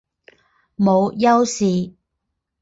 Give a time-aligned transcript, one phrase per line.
[0.73, 1.93] 母丘氏。